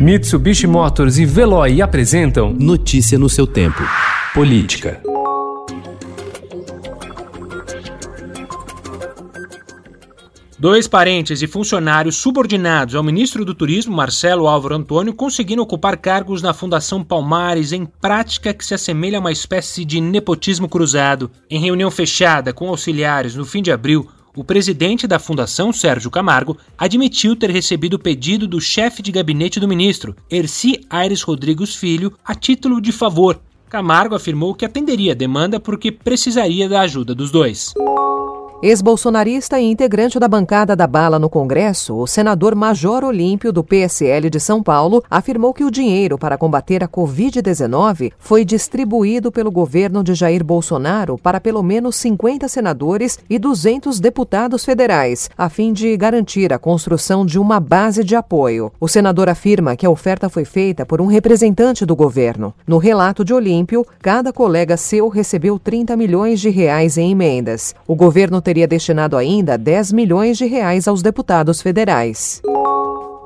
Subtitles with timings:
[0.00, 3.82] Mitsubishi Motors e Veloy apresentam Notícia no seu tempo.
[4.32, 4.98] Política.
[10.58, 16.40] Dois parentes e funcionários subordinados ao ministro do Turismo, Marcelo Álvaro Antônio, conseguiram ocupar cargos
[16.40, 21.30] na Fundação Palmares em prática que se assemelha a uma espécie de nepotismo cruzado.
[21.50, 26.56] Em reunião fechada com auxiliares no fim de abril, o presidente da fundação, Sérgio Camargo,
[26.78, 32.12] admitiu ter recebido o pedido do chefe de gabinete do ministro, Erci Aires Rodrigues Filho,
[32.24, 33.40] a título de favor.
[33.68, 37.72] Camargo afirmou que atenderia a demanda porque precisaria da ajuda dos dois.
[38.62, 44.28] Ex-bolsonarista e integrante da bancada da bala no Congresso, o senador Major Olímpio, do PSL
[44.28, 50.04] de São Paulo, afirmou que o dinheiro para combater a Covid-19 foi distribuído pelo governo
[50.04, 55.96] de Jair Bolsonaro para pelo menos 50 senadores e 200 deputados federais, a fim de
[55.96, 58.70] garantir a construção de uma base de apoio.
[58.78, 62.52] O senador afirma que a oferta foi feita por um representante do governo.
[62.66, 67.74] No relato de Olímpio, cada colega seu recebeu 30 milhões de reais em emendas.
[67.88, 72.42] O governo teria destinado ainda 10 milhões de reais aos deputados federais.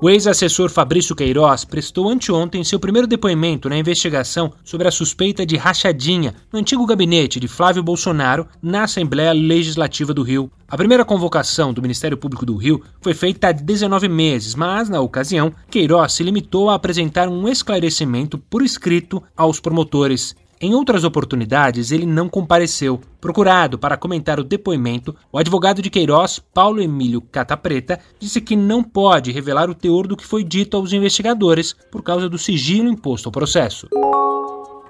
[0.00, 5.56] O ex-assessor Fabrício Queiroz prestou anteontem seu primeiro depoimento na investigação sobre a suspeita de
[5.56, 10.52] rachadinha no antigo gabinete de Flávio Bolsonaro na Assembleia Legislativa do Rio.
[10.68, 15.00] A primeira convocação do Ministério Público do Rio foi feita há 19 meses, mas, na
[15.00, 20.36] ocasião, Queiroz se limitou a apresentar um esclarecimento por escrito aos promotores.
[20.60, 23.00] Em outras oportunidades, ele não compareceu.
[23.20, 28.82] Procurado para comentar o depoimento, o advogado de Queiroz, Paulo Emílio Catapreta, disse que não
[28.82, 33.28] pode revelar o teor do que foi dito aos investigadores por causa do sigilo imposto
[33.28, 33.88] ao processo.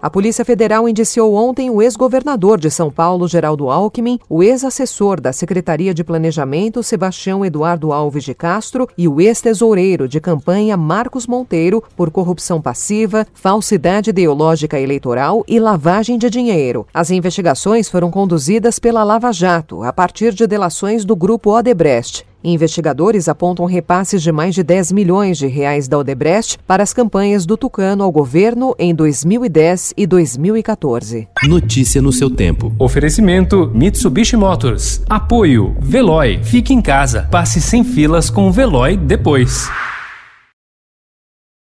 [0.01, 5.33] A Polícia Federal indiciou ontem o ex-governador de São Paulo, Geraldo Alckmin, o ex-assessor da
[5.33, 11.83] Secretaria de Planejamento, Sebastião Eduardo Alves de Castro, e o ex-tesoureiro de campanha, Marcos Monteiro,
[11.97, 16.87] por corrupção passiva, falsidade ideológica eleitoral e lavagem de dinheiro.
[16.95, 22.25] As investigações foram conduzidas pela Lava Jato, a partir de delações do grupo Odebrecht.
[22.43, 27.45] Investigadores apontam repasses de mais de 10 milhões de reais da Odebrecht para as campanhas
[27.45, 31.29] do Tucano ao governo em 2010 e 2014.
[31.45, 32.73] Notícia no seu tempo.
[32.79, 35.03] Oferecimento Mitsubishi Motors.
[35.09, 36.41] Apoio Veloy.
[36.43, 37.29] Fique em casa.
[37.31, 39.69] Passe sem filas com o Veloy depois.